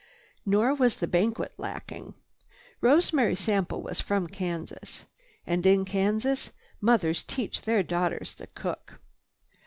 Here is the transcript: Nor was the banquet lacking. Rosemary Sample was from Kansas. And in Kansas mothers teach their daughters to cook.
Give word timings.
Nor 0.47 0.73
was 0.73 0.95
the 0.95 1.05
banquet 1.05 1.51
lacking. 1.59 2.15
Rosemary 2.81 3.35
Sample 3.35 3.83
was 3.83 4.01
from 4.01 4.25
Kansas. 4.25 5.05
And 5.45 5.63
in 5.63 5.85
Kansas 5.85 6.51
mothers 6.81 7.21
teach 7.23 7.61
their 7.61 7.83
daughters 7.83 8.33
to 8.33 8.47
cook. 8.47 8.99